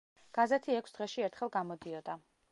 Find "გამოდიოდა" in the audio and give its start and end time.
1.57-2.17